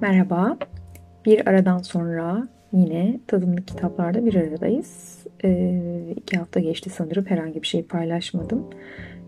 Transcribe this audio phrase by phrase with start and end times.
[0.00, 0.58] Merhaba.
[1.26, 5.18] Bir aradan sonra yine tadımlık kitaplarda bir aradayız.
[5.44, 8.64] Ee, iki hafta geçti sanırım herhangi bir şey paylaşmadım.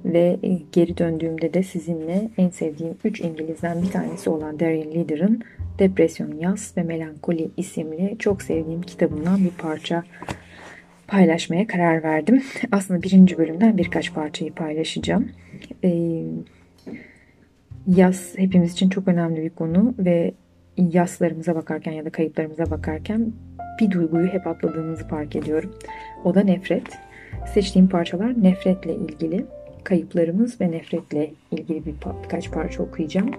[0.04, 5.42] Ve e, geri döndüğümde de sizinle en sevdiğim 3 İngiliz'den bir tanesi olan Darren Leader'ın
[5.78, 10.04] Depresyon, Yas ve Melankoli isimli çok sevdiğim kitabından bir parça
[11.06, 12.42] paylaşmaya karar verdim.
[12.72, 15.28] Aslında birinci bölümden birkaç parçayı paylaşacağım.
[15.84, 16.22] Ee,
[17.86, 20.34] yaz hepimiz için çok önemli bir konu ve
[20.76, 23.32] yaslarımıza bakarken ya da kayıplarımıza bakarken
[23.80, 25.74] bir duyguyu hep atladığımızı fark ediyorum.
[26.24, 26.98] O da nefret.
[27.54, 29.46] Seçtiğim parçalar nefretle ilgili.
[29.84, 33.30] Kayıplarımız ve nefretle ilgili bir birkaç parça okuyacağım.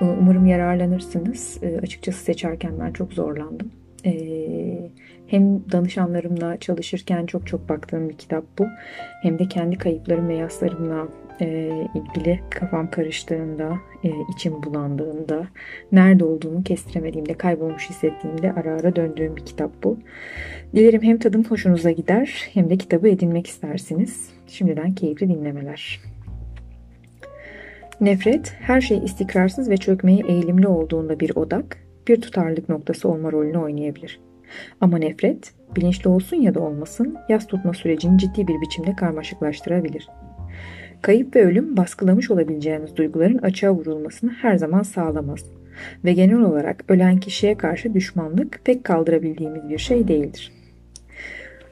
[0.00, 1.60] Umarım yararlanırsınız.
[1.82, 3.70] Açıkçası seçerken ben çok zorlandım.
[5.26, 8.66] Hem danışanlarımla çalışırken çok çok baktığım bir kitap bu.
[9.22, 11.08] Hem de kendi kayıplarım ve yaslarımla
[11.40, 15.48] e, ilgili kafam karıştığında, e, içim bulandığında,
[15.92, 19.98] nerede olduğumu kestiremediğimde, kaybolmuş hissettiğimde ara ara döndüğüm bir kitap bu.
[20.74, 24.30] Dilerim hem tadım hoşunuza gider hem de kitabı edinmek istersiniz.
[24.46, 26.00] Şimdiden keyifli dinlemeler.
[28.00, 33.58] Nefret, her şey istikrarsız ve çökmeye eğilimli olduğunda bir odak, bir tutarlılık noktası olma rolünü
[33.58, 34.20] oynayabilir.
[34.80, 40.08] Ama nefret, bilinçli olsun ya da olmasın, yas tutma sürecini ciddi bir biçimde karmaşıklaştırabilir.
[41.02, 45.44] Kayıp ve ölüm baskılamış olabileceğiniz duyguların açığa vurulmasını her zaman sağlamaz
[46.04, 50.52] ve genel olarak ölen kişiye karşı düşmanlık pek kaldırabildiğimiz bir şey değildir.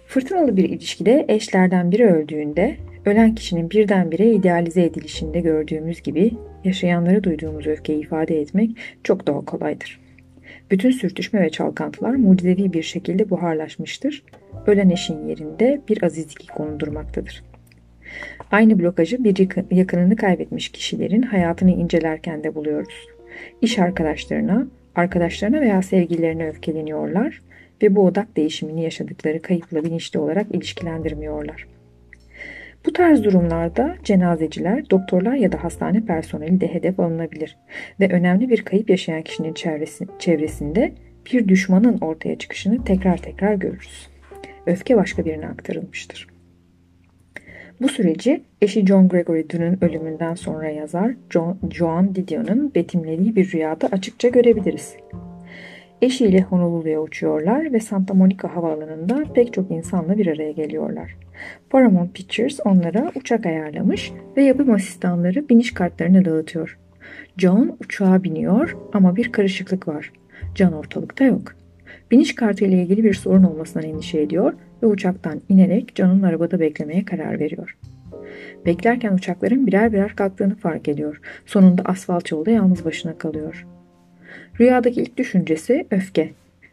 [0.06, 6.30] Fırtınalı bir ilişkide eşlerden biri öldüğünde ölen kişinin birdenbire idealize edilişinde gördüğümüz gibi
[6.64, 8.70] yaşayanlara duyduğumuz öfkeyi ifade etmek
[9.04, 10.00] çok daha kolaydır.
[10.70, 14.22] Bütün sürtüşme ve çalkantılar mucizevi bir şekilde buharlaşmıştır.
[14.66, 17.42] Ölen eşin yerinde bir azizlik konudurmaktadır.
[18.50, 23.06] Aynı blokajı bir yakınını kaybetmiş kişilerin hayatını incelerken de buluyoruz.
[23.62, 27.40] İş arkadaşlarına, arkadaşlarına veya sevgililerine öfkeleniyorlar
[27.82, 31.66] ve bu odak değişimini yaşadıkları kayıpla bilinçli olarak ilişkilendirmiyorlar.
[32.86, 37.56] Bu tarz durumlarda cenazeciler, doktorlar ya da hastane personeli de hedef alınabilir
[38.00, 40.92] ve önemli bir kayıp yaşayan kişinin çevresi, çevresinde
[41.32, 44.08] bir düşmanın ortaya çıkışını tekrar tekrar görürüz.
[44.66, 46.33] Öfke başka birine aktarılmıştır.
[47.80, 53.88] Bu süreci eşi John Gregory Dune'un ölümünden sonra yazar John, Joan Didion'un betimlediği bir rüyada
[53.92, 54.96] açıkça görebiliriz.
[56.02, 61.16] Eşiyle Honolulu'ya uçuyorlar ve Santa Monica havaalanında pek çok insanla bir araya geliyorlar.
[61.70, 66.78] Paramount Pictures onlara uçak ayarlamış ve yapım asistanları biniş kartlarını dağıtıyor.
[67.38, 70.12] John uçağa biniyor ama bir karışıklık var.
[70.54, 71.63] John ortalıkta yok.
[72.14, 74.52] Biniş kartı ile ilgili bir sorun olmasından endişe ediyor
[74.82, 77.76] ve uçaktan inerek John'un arabada beklemeye karar veriyor.
[78.66, 81.20] Beklerken uçakların birer birer kalktığını fark ediyor.
[81.46, 83.66] Sonunda asfalt yolda yalnız başına kalıyor.
[84.60, 86.30] Rüyadaki ilk düşüncesi öfke.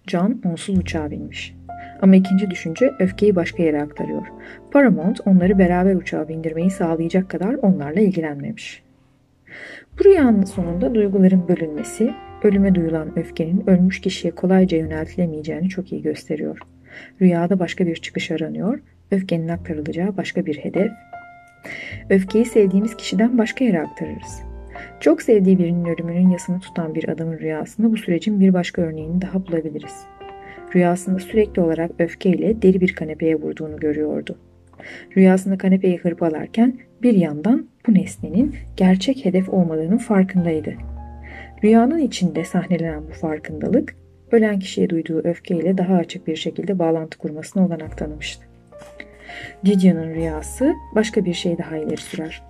[0.08, 1.56] John onsuz uçağa binmiş.
[2.02, 4.28] Ama ikinci düşünce öfkeyi başka yere aktarıyor.
[4.72, 8.84] Paramount onları beraber uçağa bindirmeyi sağlayacak kadar onlarla ilgilenmemiş.
[10.00, 12.14] Bu rüyanın sonunda duyguların bölünmesi,
[12.44, 16.60] ölüme duyulan öfkenin ölmüş kişiye kolayca yöneltilemeyeceğini çok iyi gösteriyor.
[17.22, 18.80] Rüyada başka bir çıkış aranıyor,
[19.12, 20.92] öfkenin aktarılacağı başka bir hedef.
[22.10, 24.42] Öfkeyi sevdiğimiz kişiden başka yere aktarırız.
[25.00, 29.48] Çok sevdiği birinin ölümünün yasını tutan bir adamın rüyasında bu sürecin bir başka örneğini daha
[29.48, 30.06] bulabiliriz.
[30.76, 34.38] Rüyasında sürekli olarak öfkeyle deri bir kanepeye vurduğunu görüyordu.
[35.18, 40.74] Rüyasında kanepeyi hırpalarken bir yandan bu nesnenin gerçek hedef olmadığının farkındaydı.
[41.64, 43.96] Rüyanın içinde sahnelenen bu farkındalık,
[44.32, 48.46] ölen kişiye duyduğu öfkeyle daha açık bir şekilde bağlantı kurmasına olanak tanımıştı.
[49.66, 52.44] Didion'un rüyası başka bir şey daha ileri sürer.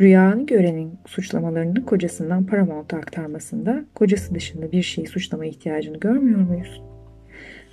[0.00, 6.82] Rüyanı görenin suçlamalarını kocasından Paramount'a aktarmasında kocası dışında bir şeyi suçlama ihtiyacını görmüyor muyuz?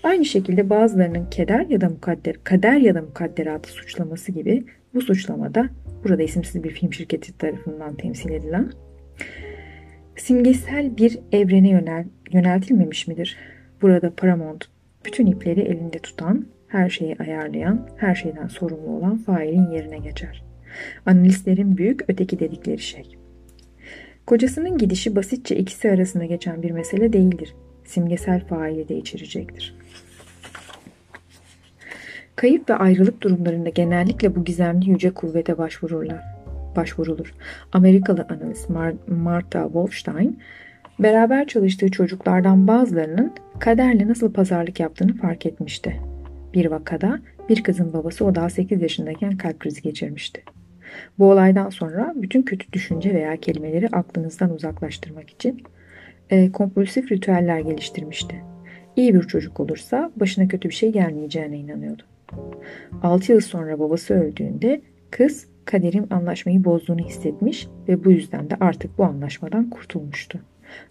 [0.04, 5.70] Aynı şekilde bazılarının keder ya da mukadder, kader ya da mukadderatı suçlaması gibi bu suçlamada
[6.04, 8.72] burada isimsiz bir film şirketi tarafından temsil edilen
[10.16, 13.38] simgesel bir evrene yönel, yöneltilmemiş midir?
[13.82, 14.66] Burada Paramount
[15.06, 20.44] bütün ipleri elinde tutan, her şeyi ayarlayan, her şeyden sorumlu olan failin yerine geçer.
[21.06, 23.18] Analistlerin büyük öteki dedikleri şey.
[24.26, 27.56] Kocasının gidişi basitçe ikisi arasında geçen bir mesele değildir.
[27.86, 29.76] Simgesel faili de içerecektir.
[32.36, 36.33] Kayıp ve ayrılık durumlarında genellikle bu gizemli yüce kuvvete başvururlar.
[36.76, 37.34] Başvurulur.
[37.72, 38.70] Amerikalı analist
[39.08, 40.40] Martha Wolfstein,
[41.00, 46.02] beraber çalıştığı çocuklardan bazılarının kaderle nasıl pazarlık yaptığını fark etmişti.
[46.54, 50.44] Bir vakada bir kızın babası o daha 8 yaşındayken kalp krizi geçirmişti.
[51.20, 55.64] Bu olaydan sonra bütün kötü düşünce veya kelimeleri aklınızdan uzaklaştırmak için
[56.30, 58.36] e, kompulsif ritüeller geliştirmişti.
[58.96, 62.04] İyi bir çocuk olursa başına kötü bir şey gelmeyeceğine inanıyordu.
[63.04, 64.82] 6 yıl sonra babası öldüğünde
[65.12, 70.40] kız kaderim anlaşmayı bozduğunu hissetmiş ve bu yüzden de artık bu anlaşmadan kurtulmuştu.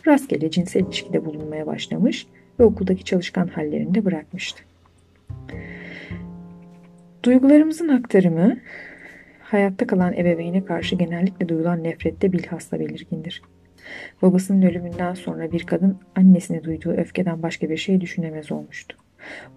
[0.07, 2.27] Rastgele cinsel ilişkide bulunmaya başlamış
[2.61, 4.63] ve okuldaki çalışkan hallerini de bırakmıştı.
[7.25, 8.57] Duygularımızın aktarımı
[9.41, 13.43] hayatta kalan ebeveyne karşı genellikle duyulan nefrette bilhassa belirgindir.
[14.23, 18.97] Babasının ölümünden sonra bir kadın annesine duyduğu öfkeden başka bir şey düşünemez olmuştu.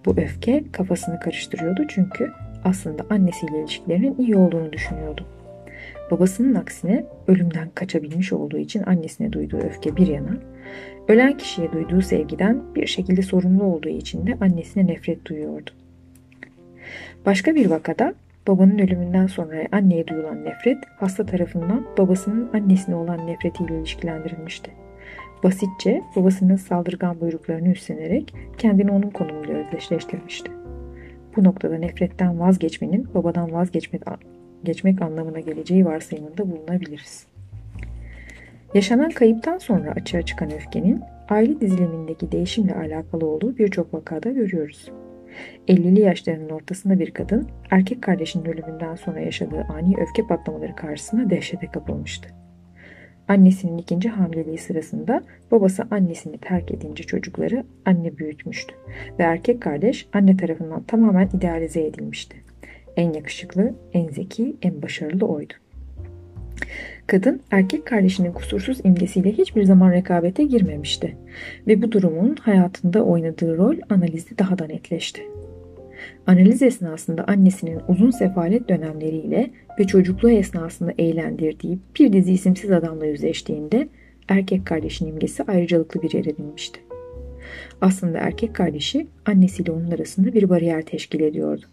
[0.06, 2.32] Bu öfke kafasını karıştırıyordu çünkü
[2.64, 5.26] aslında annesiyle ilişkilerinin iyi olduğunu düşünüyordu.
[6.10, 10.36] Babasının aksine ölümden kaçabilmiş olduğu için annesine duyduğu öfke bir yana,
[11.08, 15.70] ölen kişiye duyduğu sevgiden bir şekilde sorumlu olduğu için de annesine nefret duyuyordu.
[17.26, 18.14] Başka bir vakada
[18.48, 24.85] babanın ölümünden sonra anneye duyulan nefret hasta tarafından babasının annesine olan nefretiyle ilişkilendirilmişti.
[25.42, 30.50] Basitçe babasının saldırgan buyruklarını üstlenerek kendini onun konumuyla özdeşleştirmişti.
[31.36, 34.02] Bu noktada nefretten vazgeçmenin babadan vazgeçmek
[34.64, 37.26] geçmek anlamına geleceği varsayımında bulunabiliriz.
[38.74, 44.90] Yaşanan kayıptan sonra açığa çıkan öfkenin aile dizilimindeki değişimle alakalı olduğu birçok vakada görüyoruz.
[45.68, 51.66] 50'li yaşlarının ortasında bir kadın erkek kardeşinin ölümünden sonra yaşadığı ani öfke patlamaları karşısında dehşete
[51.66, 52.28] kapılmıştı.
[53.28, 58.74] Annesinin ikinci hamileliği sırasında babası annesini terk edince çocukları anne büyütmüştü
[59.18, 62.36] ve erkek kardeş anne tarafından tamamen idealize edilmişti.
[62.96, 65.54] En yakışıklı, en zeki, en başarılı oydu.
[67.06, 71.16] Kadın erkek kardeşinin kusursuz imgesiyle hiçbir zaman rekabete girmemişti
[71.66, 75.22] ve bu durumun hayatında oynadığı rol analizde daha da netleşti.
[76.26, 83.88] Analiz esnasında annesinin uzun sefalet dönemleriyle ve çocukluğu esnasında eğlendirdiği bir dizi isimsiz adamla yüzleştiğinde
[84.28, 86.80] erkek kardeşin imgesi ayrıcalıklı bir yer edinmişti.
[87.80, 91.66] Aslında erkek kardeşi annesiyle onun arasında bir bariyer teşkil ediyordu.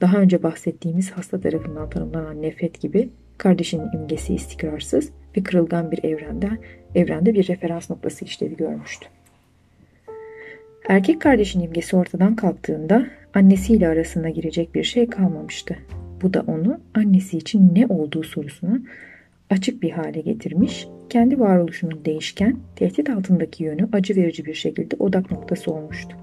[0.00, 3.08] Daha önce bahsettiğimiz hasta tarafından tanımlanan nefret gibi
[3.38, 6.50] kardeşinin imgesi istikrarsız ve kırılgan bir evrende,
[6.94, 9.06] evrende bir referans noktası işlevi görmüştü.
[10.88, 15.76] Erkek kardeşin imgesi ortadan kalktığında annesiyle arasına girecek bir şey kalmamıştı.
[16.22, 18.80] Bu da onu annesi için ne olduğu sorusuna
[19.50, 25.30] açık bir hale getirmiş, kendi varoluşunun değişken, tehdit altındaki yönü acı verici bir şekilde odak
[25.30, 26.16] noktası olmuştu.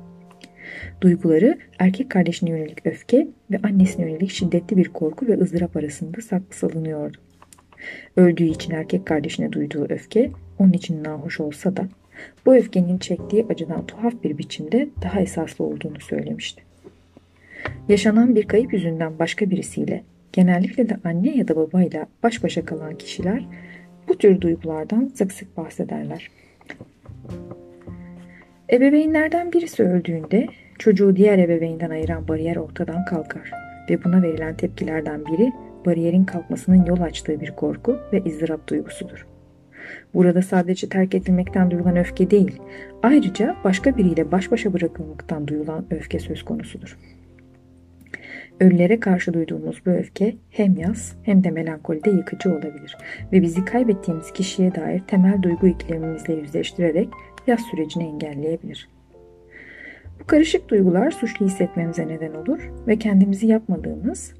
[1.01, 6.55] Duyguları erkek kardeşine yönelik öfke ve annesine yönelik şiddetli bir korku ve ızdırap arasında saklı
[6.55, 7.17] salınıyordu.
[8.17, 11.87] Öldüğü için erkek kardeşine duyduğu öfke onun için nahoş olsa da
[12.45, 16.70] bu öfkenin çektiği acıdan tuhaf bir biçimde daha esaslı olduğunu söylemişti.
[17.89, 20.03] Yaşanan bir kayıp yüzünden başka birisiyle,
[20.33, 23.45] genellikle de anne ya da babayla baş başa kalan kişiler
[24.07, 26.31] bu tür duygulardan sık sık bahsederler.
[28.71, 30.47] Ebeveynlerden birisi öldüğünde
[30.79, 33.51] çocuğu diğer ebeveynden ayıran bariyer ortadan kalkar
[33.89, 35.51] ve buna verilen tepkilerden biri
[35.85, 39.27] bariyerin kalkmasının yol açtığı bir korku ve izdırap duygusudur.
[40.13, 42.61] Burada sadece terk edilmekten duyulan öfke değil,
[43.03, 46.97] ayrıca başka biriyle baş başa bırakılmaktan duyulan öfke söz konusudur.
[48.61, 52.97] Ölülere karşı duyduğumuz bu öfke hem yaz hem de melankolide yıkıcı olabilir
[53.31, 57.09] ve bizi kaybettiğimiz kişiye dair temel duygu iklimimizle yüzleştirerek
[57.47, 58.89] yaz sürecini engelleyebilir.
[60.19, 64.33] Bu karışık duygular suçlu hissetmemize neden olur ve kendimizi yapmadığımız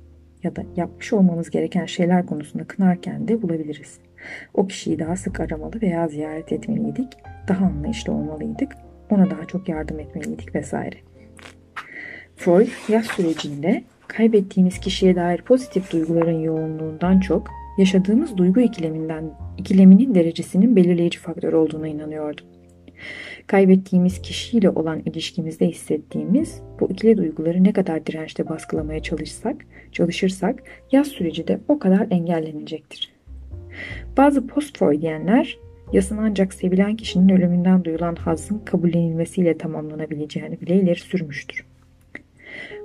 [0.44, 4.00] ya da yapmış olmamız gereken şeyler konusunda kınarken de bulabiliriz.
[4.54, 7.08] O kişiyi daha sık aramalı veya ziyaret etmeliydik,
[7.48, 8.72] daha anlayışlı olmalıydık,
[9.10, 10.96] ona daha çok yardım etmeliydik vesaire.
[12.36, 20.76] Freud yaz sürecinde kaybettiğimiz kişiye dair pozitif duyguların yoğunluğundan çok yaşadığımız duygu ikileminden ikileminin derecesinin
[20.76, 22.42] belirleyici faktör olduğuna inanıyordu.
[23.48, 31.08] Kaybettiğimiz kişiyle olan ilişkimizde hissettiğimiz bu ikili duyguları ne kadar dirençte baskılamaya çalışsak, çalışırsak yaz
[31.08, 33.12] süreci de o kadar engellenecektir.
[34.18, 35.58] Bazı post-Freudiyenler
[35.94, 41.71] yasın ancak sevilen kişinin ölümünden duyulan hazın kabullenilmesiyle tamamlanabileceğini bile ileri sürmüştür.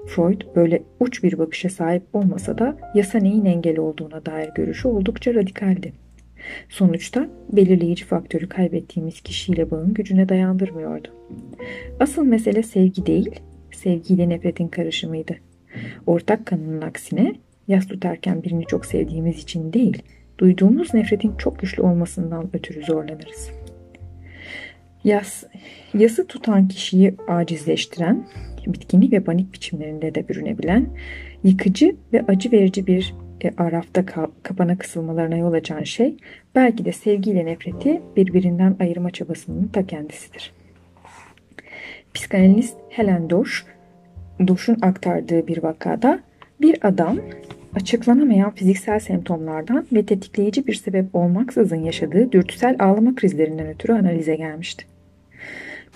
[0.07, 5.35] Freud böyle uç bir bakışa sahip olmasa da yasa neyin engel olduğuna dair görüşü oldukça
[5.35, 5.93] radikaldi.
[6.69, 11.09] Sonuçta belirleyici faktörü kaybettiğimiz kişiyle bağın gücüne dayandırmıyordu.
[12.01, 13.31] Asıl mesele sevgi değil,
[13.73, 15.37] sevgiyle nefretin karışımıydı.
[16.07, 17.35] Ortak kanının aksine
[17.69, 20.03] yas tutarken birini çok sevdiğimiz için değil,
[20.39, 23.51] duyduğumuz nefretin çok güçlü olmasından ötürü zorlanırız.
[25.05, 25.45] Yas,
[25.95, 28.27] yası tutan kişiyi acizleştiren,
[28.73, 30.87] bitkinlik ve panik biçimlerinde de bürünebilen,
[31.44, 36.16] yıkıcı ve acı verici bir e, arafta ka kapana kısılmalarına yol açan şey
[36.54, 40.52] belki de sevgiyle nefreti birbirinden ayırma çabasının ta kendisidir.
[42.14, 43.52] Psikanalist Helen Dosch,
[44.49, 46.20] Dosch'un aktardığı bir vakada
[46.61, 47.18] bir adam
[47.75, 54.96] açıklanamayan fiziksel semptomlardan ve tetikleyici bir sebep olmaksızın yaşadığı dürtüsel ağlama krizlerinden ötürü analize gelmişti.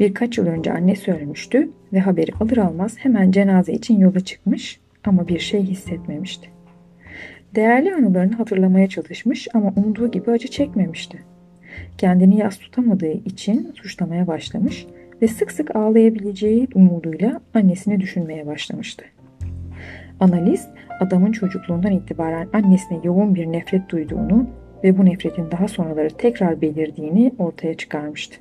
[0.00, 5.28] Birkaç yıl önce annesi ölmüştü ve haberi alır almaz hemen cenaze için yola çıkmış ama
[5.28, 6.48] bir şey hissetmemişti.
[7.54, 11.18] Değerli anılarını hatırlamaya çalışmış ama umduğu gibi acı çekmemişti.
[11.98, 14.86] Kendini yas tutamadığı için suçlamaya başlamış
[15.22, 19.04] ve sık sık ağlayabileceği umuduyla annesini düşünmeye başlamıştı.
[20.20, 20.68] Analist
[21.00, 24.46] adamın çocukluğundan itibaren annesine yoğun bir nefret duyduğunu
[24.84, 28.36] ve bu nefretin daha sonraları tekrar belirdiğini ortaya çıkarmıştı.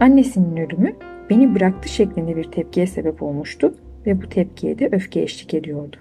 [0.00, 0.92] Annesinin ölümü
[1.30, 3.74] beni bıraktı şeklinde bir tepkiye sebep olmuştu
[4.06, 5.96] ve bu tepkiye de öfke eşlik ediyordu.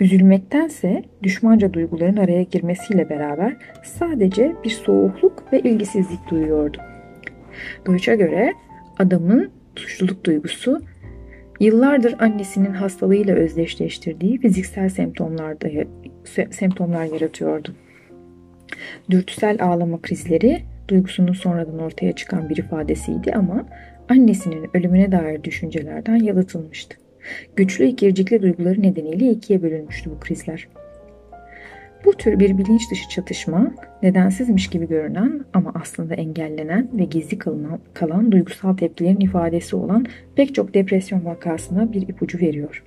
[0.00, 6.78] Üzülmektense düşmanca duyguların araya girmesiyle beraber sadece bir soğukluk ve ilgisizlik duyuyordu.
[7.86, 8.52] Deutsch'a göre
[8.98, 10.82] adamın suçluluk duygusu
[11.60, 15.68] yıllardır annesinin hastalığıyla özdeşleştirdiği fiziksel semptomlarda
[16.50, 17.74] semptomlar yaratıyordu.
[19.10, 23.66] Dürtüsel ağlama krizleri duygusunun sonradan ortaya çıkan bir ifadesiydi ama
[24.08, 26.96] annesinin ölümüne dair düşüncelerden yalıtılmıştı.
[27.56, 30.68] Güçlü ikircikli duyguları nedeniyle ikiye bölünmüştü bu krizler.
[32.04, 37.80] Bu tür bir bilinç dışı çatışma nedensizmiş gibi görünen ama aslında engellenen ve gizli kalan,
[37.94, 42.84] kalan duygusal tepkilerin ifadesi olan pek çok depresyon vakasına bir ipucu veriyor.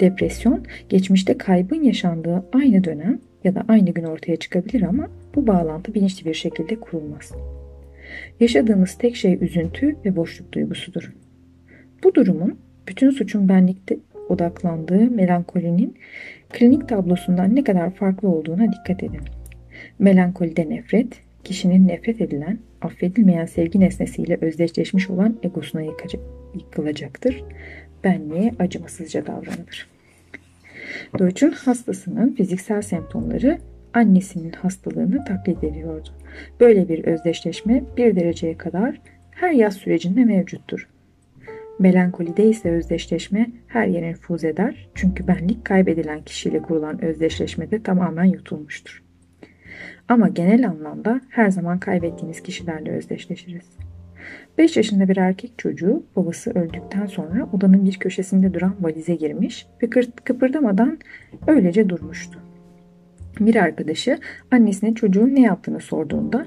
[0.00, 5.94] Depresyon geçmişte kaybın yaşandığı aynı dönem ya da aynı gün ortaya çıkabilir ama bu bağlantı
[5.94, 7.32] bilinçli bir şekilde kurulmaz.
[8.40, 11.12] Yaşadığımız tek şey üzüntü ve boşluk duygusudur.
[12.04, 15.94] Bu durumun bütün suçun benlikte odaklandığı melankolinin
[16.52, 19.20] klinik tablosundan ne kadar farklı olduğuna dikkat edin.
[19.98, 21.08] Melankolide nefret,
[21.44, 25.82] kişinin nefret edilen, affedilmeyen sevgi nesnesiyle özdeşleşmiş olan egosuna
[26.54, 27.44] yıkılacaktır.
[28.04, 29.88] Benliğe acımasızca davranılır.
[31.18, 33.58] Deutsch'un hastasının fiziksel semptomları
[33.96, 36.08] annesinin hastalığını taklit ediyordu.
[36.60, 39.00] Böyle bir özdeşleşme bir dereceye kadar
[39.30, 40.88] her yaz sürecinde mevcuttur.
[41.78, 49.02] Melankolide ise özdeşleşme her yere nüfuz eder çünkü benlik kaybedilen kişiyle kurulan özdeşleşmede tamamen yutulmuştur.
[50.08, 53.64] Ama genel anlamda her zaman kaybettiğiniz kişilerle özdeşleşiriz.
[54.58, 59.90] 5 yaşında bir erkek çocuğu babası öldükten sonra odanın bir köşesinde duran valize girmiş ve
[60.24, 60.98] kıpırdamadan
[61.46, 62.45] öylece durmuştu.
[63.40, 64.18] Bir arkadaşı
[64.50, 66.46] annesine çocuğun ne yaptığını sorduğunda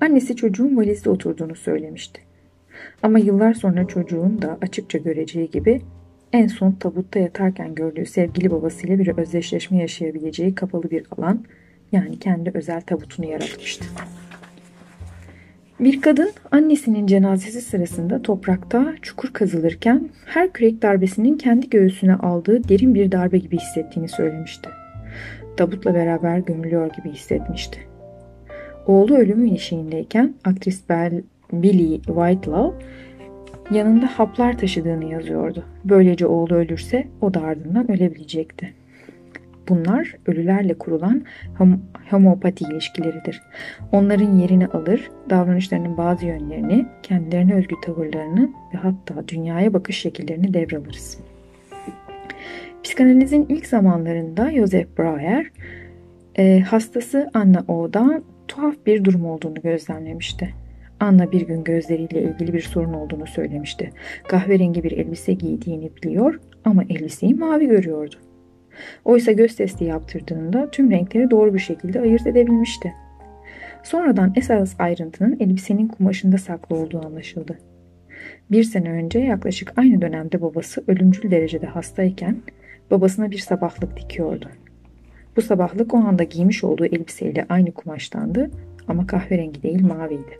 [0.00, 2.20] annesi çocuğun valizde oturduğunu söylemişti.
[3.02, 5.80] Ama yıllar sonra çocuğun da açıkça göreceği gibi
[6.32, 11.44] en son tabutta yatarken gördüğü sevgili babasıyla bir özdeşleşme yaşayabileceği kapalı bir alan
[11.92, 13.84] yani kendi özel tabutunu yaratmıştı.
[15.80, 22.94] Bir kadın annesinin cenazesi sırasında toprakta çukur kazılırken her kürek darbesinin kendi göğsüne aldığı derin
[22.94, 24.68] bir darbe gibi hissettiğini söylemişti.
[25.56, 27.80] Tabutla beraber gömülüyor gibi hissetmişti.
[28.86, 32.86] Oğlu ölümün eşiğindeyken aktris Bell, Billy Whitelaw
[33.70, 35.64] yanında haplar taşıdığını yazıyordu.
[35.84, 38.74] Böylece oğlu ölürse o da ardından ölebilecekti.
[39.68, 41.24] Bunlar ölülerle kurulan
[41.58, 41.80] hom
[42.10, 43.42] homopati ilişkileridir.
[43.92, 51.18] Onların yerini alır, davranışlarının bazı yönlerini, kendilerine özgü tavırlarını ve hatta dünyaya bakış şekillerini devralırız.
[52.84, 55.46] Psikanalizin ilk zamanlarında Joseph Breuer,
[56.38, 60.54] e, hastası Anna O'da tuhaf bir durum olduğunu gözlemlemişti.
[61.00, 63.90] Anna bir gün gözleriyle ilgili bir sorun olduğunu söylemişti.
[64.28, 68.14] Kahverengi bir elbise giydiğini biliyor ama elbiseyi mavi görüyordu.
[69.04, 72.92] Oysa göz testi yaptırdığında tüm renkleri doğru bir şekilde ayırt edebilmişti.
[73.82, 77.58] Sonradan esas ayrıntının elbisenin kumaşında saklı olduğu anlaşıldı.
[78.50, 82.36] Bir sene önce yaklaşık aynı dönemde babası ölümcül derecede hastayken
[82.94, 84.48] babasına bir sabahlık dikiyordu.
[85.36, 88.50] Bu sabahlık o anda giymiş olduğu elbiseyle aynı kumaştandı
[88.88, 90.38] ama kahverengi değil maviydi.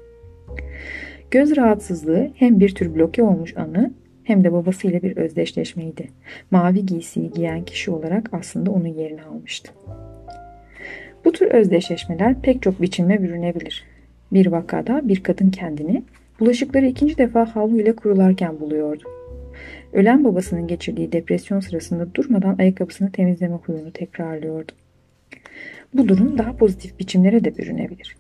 [1.31, 3.91] Göz rahatsızlığı hem bir tür bloke olmuş anı
[4.25, 6.09] hem de babasıyla bir özdeşleşmeydi.
[6.51, 9.73] Mavi giysiyi giyen kişi olarak aslında onun yerini almıştı.
[11.25, 13.85] Bu tür özdeşleşmeler pek çok biçimde bürünebilir.
[14.33, 16.03] Bir vakada bir kadın kendini
[16.41, 19.05] bulaşıkları ikinci defa havlu ile kurularken buluyordu.
[19.95, 24.73] Ölen babasının geçirdiği depresyon sırasında durmadan ayakkabısını temizleme huyunu tekrarlıyordu.
[25.95, 28.17] Bu durum daha pozitif biçimlere de bürünebilir.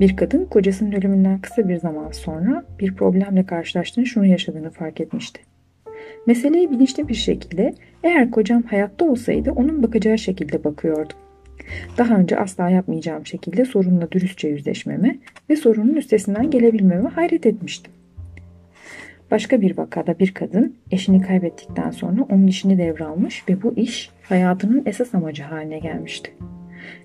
[0.00, 5.40] Bir kadın kocasının ölümünden kısa bir zaman sonra bir problemle karşılaştığını şunu yaşadığını fark etmişti.
[6.26, 11.16] Meseleyi bilinçli bir şekilde eğer kocam hayatta olsaydı onun bakacağı şekilde bakıyordum.
[11.98, 15.16] Daha önce asla yapmayacağım şekilde sorunla dürüstçe yüzleşmeme
[15.50, 17.95] ve sorunun üstesinden gelebilmeme hayret etmiştim.
[19.30, 24.82] Başka bir vakada bir kadın eşini kaybettikten sonra onun işini devralmış ve bu iş hayatının
[24.86, 26.30] esas amacı haline gelmişti.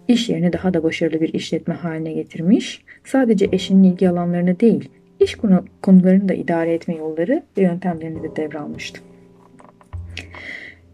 [0.07, 5.35] İş yerini daha da başarılı bir işletme haline getirmiş, sadece eşinin ilgi alanlarını değil, iş
[5.81, 9.01] konularını da idare etme yolları ve yöntemlerini de devralmıştı.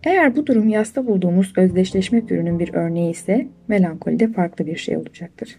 [0.04, 5.58] Eğer bu durum yasta bulduğumuz özdeşleşme türünün bir örneği ise melankolide farklı bir şey olacaktır.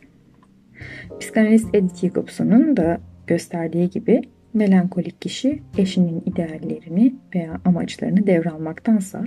[1.21, 4.23] Psikanalist Edith Jacobson'un da gösterdiği gibi
[4.55, 9.25] Melankolik kişi eşinin ideallerini veya amaçlarını devralmaktansa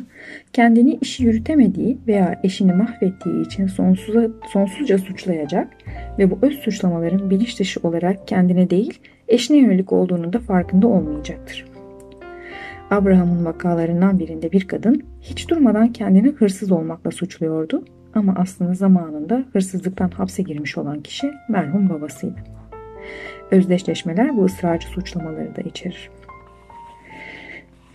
[0.53, 5.67] kendini işi yürütemediği veya eşini mahvettiği için sonsuza, sonsuzca suçlayacak
[6.19, 11.65] ve bu öz suçlamaların bilinç dışı olarak kendine değil eşine yönelik olduğunu da farkında olmayacaktır.
[12.89, 17.85] Abraham'ın vakalarından birinde bir kadın hiç durmadan kendini hırsız olmakla suçluyordu
[18.15, 22.39] ama aslında zamanında hırsızlıktan hapse girmiş olan kişi merhum babasıydı.
[23.51, 26.09] Özdeşleşmeler bu ısrarcı suçlamaları da içerir.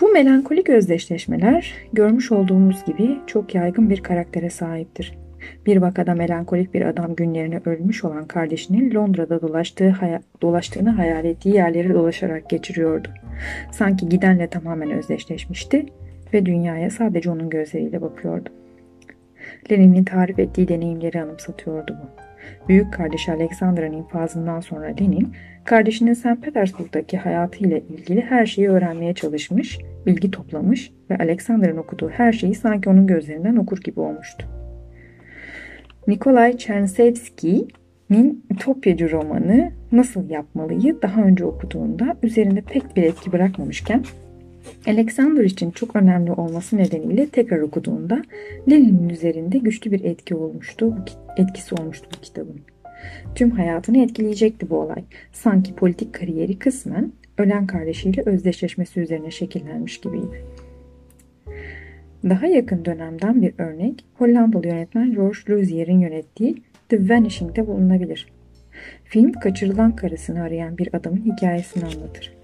[0.00, 5.18] Bu melankolik özdeşleşmeler görmüş olduğumuz gibi çok yaygın bir karaktere sahiptir.
[5.66, 11.54] Bir vakada melankolik bir adam günlerini ölmüş olan kardeşinin Londra'da dolaştığı haya dolaştığını hayal ettiği
[11.54, 13.08] yerleri dolaşarak geçiriyordu.
[13.72, 15.86] Sanki gidenle tamamen özdeşleşmişti
[16.34, 18.48] ve dünyaya sadece onun gözleriyle bakıyordu.
[19.70, 22.25] Lenin'in tarif ettiği deneyimleri anımsatıyordu bu.
[22.68, 25.32] Büyük kardeşi Alexandra'nın infazından sonra Lenin,
[25.64, 26.42] kardeşinin St.
[26.42, 32.88] Petersburg'daki hayatıyla ilgili her şeyi öğrenmeye çalışmış, bilgi toplamış ve Alexandra'nın okuduğu her şeyi sanki
[32.88, 34.46] onun gözlerinden okur gibi olmuştu.
[36.06, 44.04] Nikolay Chernsevski'nin Ütopyacı romanı Nasıl Yapmalıyı daha önce okuduğunda üzerinde pek bir etki bırakmamışken
[44.87, 48.23] Alexander için çok önemli olması nedeniyle tekrar okuduğunda
[48.70, 50.94] Lenin'in üzerinde güçlü bir etki olmuştu,
[51.37, 52.61] etkisi olmuştu bu kitabın.
[53.35, 55.04] Tüm hayatını etkileyecekti bu olay.
[55.32, 60.45] Sanki politik kariyeri kısmen ölen kardeşiyle özdeşleşmesi üzerine şekillenmiş gibiydi.
[62.25, 68.26] Daha yakın dönemden bir örnek Hollandalı yönetmen George Luzier'in yönettiği The Vanishing'de bulunabilir.
[69.04, 72.35] Film kaçırılan karısını arayan bir adamın hikayesini anlatır.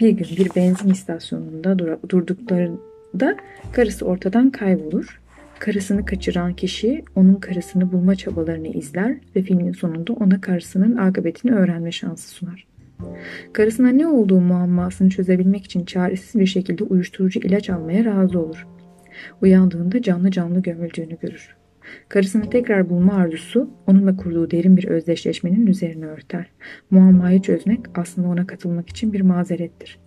[0.00, 3.36] Bir gün bir benzin istasyonunda durduklarında
[3.72, 5.20] karısı ortadan kaybolur.
[5.58, 11.92] Karısını kaçıran kişi onun karısını bulma çabalarını izler ve filmin sonunda ona karısının akıbetini öğrenme
[11.92, 12.66] şansı sunar.
[13.52, 18.66] Karısına ne olduğu muammasını çözebilmek için çaresiz bir şekilde uyuşturucu ilaç almaya razı olur.
[19.42, 21.57] Uyandığında canlı canlı gömüldüğünü görür.
[22.08, 26.46] Karısını tekrar bulma arzusu onunla kurduğu derin bir özdeşleşmenin üzerine örter.
[26.90, 29.98] Muammayı çözmek aslında ona katılmak için bir mazerettir.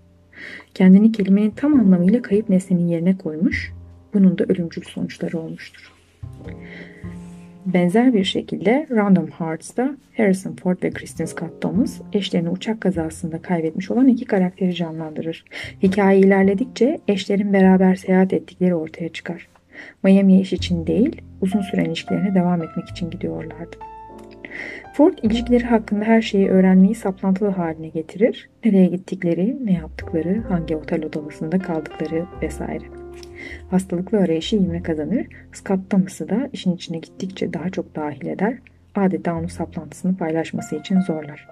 [0.73, 3.73] Kendini kelimenin tam anlamıyla kayıp nesnenin yerine koymuş,
[4.13, 5.91] bunun da ölümcül sonuçları olmuştur.
[7.65, 13.91] Benzer bir şekilde Random Hearts'ta Harrison Ford ve Kristen Scott Thomas eşlerini uçak kazasında kaybetmiş
[13.91, 15.45] olan iki karakteri canlandırır.
[15.83, 19.47] Hikaye ilerledikçe eşlerin beraber seyahat ettikleri ortaya çıkar.
[20.03, 23.77] Miami'ye iş için değil, uzun süren ilişkilerine devam etmek için gidiyorlardı.
[24.93, 28.49] Ford ilişkileri hakkında her şeyi öğrenmeyi saplantılı haline getirir.
[28.65, 32.85] Nereye gittikleri, ne yaptıkları, hangi otel odasında kaldıkları vesaire.
[33.69, 35.27] Hastalıklı arayışı ivme kazanır.
[35.53, 38.57] Scott Thomas'ı da işin içine gittikçe daha çok dahil eder.
[38.95, 41.47] Adeta onu saplantısını paylaşması için zorlar.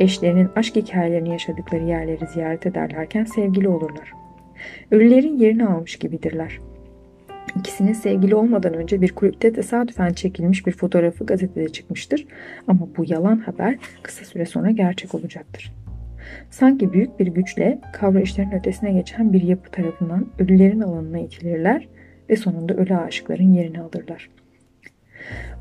[0.00, 4.12] Eşlerinin aşk hikayelerini yaşadıkları yerleri ziyaret ederlerken sevgili olurlar.
[4.90, 6.58] Ölülerin yerini almış gibidirler.
[7.56, 12.26] İkisinin sevgili olmadan önce bir kulüpte tesadüfen çekilmiş bir fotoğrafı gazetede çıkmıştır.
[12.68, 15.72] Ama bu yalan haber kısa süre sonra gerçek olacaktır.
[16.50, 21.88] Sanki büyük bir güçle kavrayışların ötesine geçen bir yapı tarafından ölülerin alanına itilirler
[22.30, 24.30] ve sonunda ölü aşıkların yerini alırlar.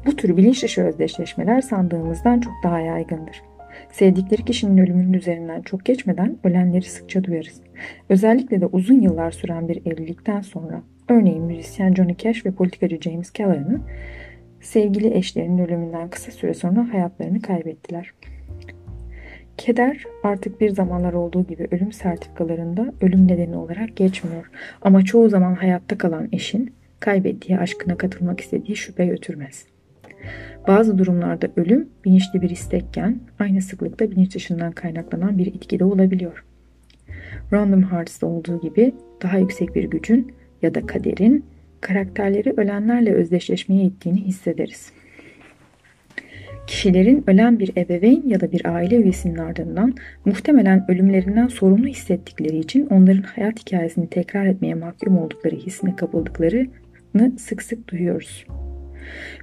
[0.06, 3.42] Bu tür bilinç dışı özdeşleşmeler sandığımızdan çok daha yaygındır.
[3.92, 7.62] Sevdikleri kişinin ölümünün üzerinden çok geçmeden ölenleri sıkça duyarız.
[8.10, 13.34] Özellikle de uzun yıllar süren bir evlilikten sonra Örneğin müzisyen Johnny Cash ve politikacı James
[13.34, 13.84] Callahan'ın
[14.62, 18.14] sevgili eşlerinin ölümünden kısa süre sonra hayatlarını kaybettiler.
[19.58, 24.50] Keder artık bir zamanlar olduğu gibi ölüm sertifikalarında ölüm nedeni olarak geçmiyor.
[24.82, 29.66] Ama çoğu zaman hayatta kalan eşin kaybettiği aşkına katılmak istediği şüphe götürmez.
[30.68, 36.46] Bazı durumlarda ölüm bilinçli bir istekken aynı sıklıkta bilinç dışından kaynaklanan bir itki de olabiliyor.
[37.54, 41.46] Random Hearts'ta olduğu gibi daha yüksek bir gücün ya da kaderin
[41.82, 44.92] karakterleri ölenlerle özdeşleşmeye ittiğini hissederiz.
[46.68, 49.96] Kişilerin ölen bir ebeveyn ya da bir aile üyesinin ardından
[50.26, 57.62] muhtemelen ölümlerinden sorumlu hissettikleri için onların hayat hikayesini tekrar etmeye mahkum oldukları hissine kapıldıklarını sık
[57.62, 58.46] sık duyuyoruz.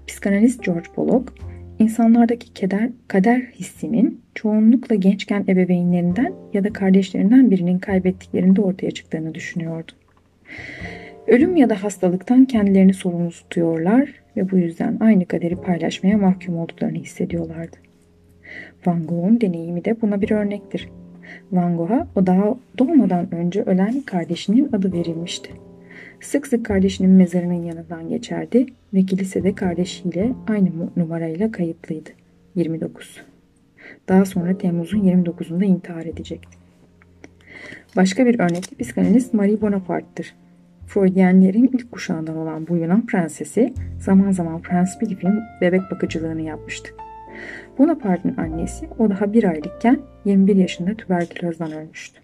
[0.07, 1.33] Psikanalist George Pollock,
[1.79, 9.93] insanlardaki keder, kader hissinin çoğunlukla gençken ebeveynlerinden ya da kardeşlerinden birinin kaybettiklerinde ortaya çıktığını düşünüyordu.
[11.31, 16.99] Ölüm ya da hastalıktan kendilerini sorumlu tutuyorlar ve bu yüzden aynı kaderi paylaşmaya mahkum olduklarını
[16.99, 17.77] hissediyorlardı.
[18.87, 20.89] Van Gogh'un deneyimi de buna bir örnektir.
[21.53, 25.51] Van Gogh'a o daha doğmadan önce ölen kardeşinin adı verilmişti.
[26.21, 32.11] Sık sık kardeşinin mezarının yanından geçerdi ve kilisede kardeşiyle aynı numarayla kayıtlıydı.
[32.55, 33.21] 29.
[34.09, 36.59] Daha sonra Temmuz'un 29'unda intihar edecekti.
[37.97, 40.35] Başka bir örnek de psikanalist Marie Bonaparte'dır.
[40.91, 46.91] Freudiyenlerin ilk kuşağından olan bu Yunan prensesi zaman zaman Prens Philip'in bebek bakıcılığını yapmıştı.
[47.79, 52.21] Bonaparte'ın annesi o daha bir aylıkken 21 yaşında tüberkülozdan ölmüştü.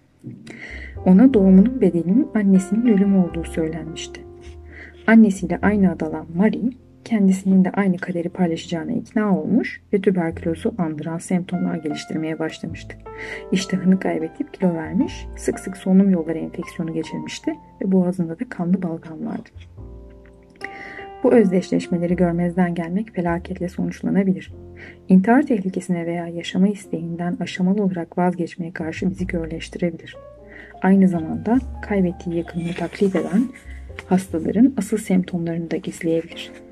[1.05, 4.21] Ona doğumunun bedelinin annesinin ölümü olduğu söylenmişti.
[5.07, 6.69] Annesiyle aynı adı alan Marie,
[7.07, 12.97] kendisinin de aynı kaderi paylaşacağına ikna olmuş ve tüberkülozu andıran semptomlar geliştirmeye başlamıştı.
[13.51, 19.25] İştahını kaybedip kilo vermiş, sık sık solunum yolları enfeksiyonu geçirmişti ve boğazında da kanlı balgam
[19.25, 19.49] vardı.
[21.23, 24.53] Bu özdeşleşmeleri görmezden gelmek felaketle sonuçlanabilir.
[25.09, 30.17] İntihar tehlikesine veya yaşama isteğinden aşamalı olarak vazgeçmeye karşı bizi görleştirebilir.
[30.81, 33.43] Aynı zamanda kaybettiği yakınını taklit eden
[34.05, 36.66] hastaların asıl semptomlarını da gizleyebilir.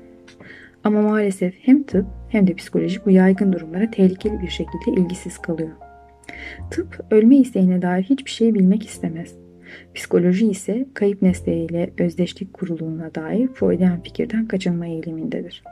[0.86, 5.70] Ama maalesef hem tıp hem de psikoloji bu yaygın durumlara tehlikeli bir şekilde ilgisiz kalıyor.
[6.70, 9.34] Tıp ölme isteğine dair hiçbir şey bilmek istemez.
[9.94, 15.62] Psikoloji ise kayıp nesneyle özdeşlik kuruluğuna dair Freudian fikirden kaçınma eğilimindedir.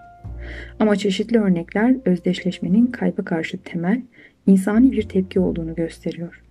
[0.81, 4.03] Ama çeşitli örnekler özdeşleşmenin kayba karşı temel,
[4.47, 6.43] insani bir tepki olduğunu gösteriyor.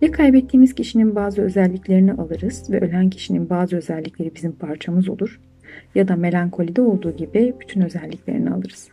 [0.00, 5.40] Ya kaybettiğimiz kişinin bazı özelliklerini alırız ve ölen kişinin bazı özellikleri bizim parçamız olur
[5.94, 8.88] ya da melankolide olduğu gibi bütün özelliklerini alırız.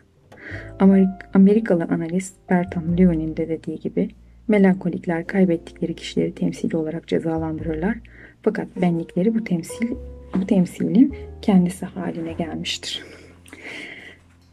[1.34, 4.08] Amerikalı analist Bertrand Lewin'in de dediği gibi
[4.48, 7.98] melankolikler kaybettikleri kişileri temsili olarak cezalandırırlar.
[8.42, 9.88] Fakat benlikleri bu temsil
[10.34, 13.02] bu temsilin kendisi haline gelmiştir.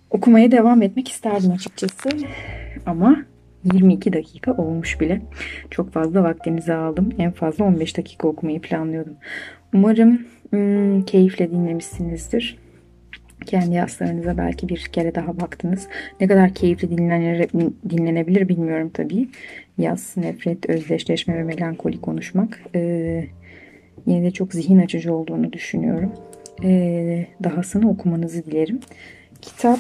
[0.10, 2.10] Okumaya devam etmek isterdim açıkçası
[2.86, 3.26] ama
[3.64, 5.22] 22 dakika olmuş bile.
[5.72, 7.10] Çok fazla vaktinizi aldım.
[7.18, 9.16] En fazla 15 dakika okumayı planlıyordum.
[9.74, 12.58] Umarım hmm, keyifle dinlemişsinizdir.
[13.46, 15.88] Kendi yazlarınıza belki bir kere daha baktınız.
[16.20, 17.50] Ne kadar keyifli dinlenir,
[17.90, 19.30] dinlenebilir bilmiyorum tabii.
[19.78, 22.60] Yaz, nefret, özdeşleşme ve melankoli konuşmak.
[22.76, 23.26] Ee,
[24.06, 26.14] yine de çok zihin açıcı olduğunu düşünüyorum.
[26.64, 28.80] Ee, dahasını okumanızı dilerim.
[29.42, 29.80] Kitap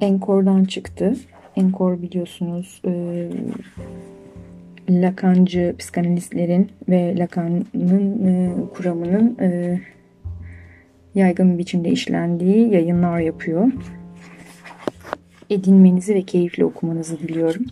[0.00, 1.14] Enkor'dan çıktı.
[1.56, 3.28] Enkor biliyorsunuz e,
[4.90, 9.80] Lakancı psikanalistlerin ve Lacan'ın e, kuramının e,
[11.14, 13.72] yaygın bir biçimde işlendiği yayınlar yapıyor.
[15.50, 17.66] Edinmenizi ve keyifli okumanızı diliyorum.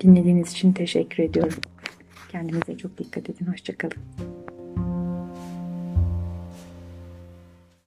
[0.00, 1.58] Dinlediğiniz için teşekkür ediyorum.
[2.32, 3.46] Kendinize çok dikkat edin.
[3.46, 4.35] Hoşçakalın.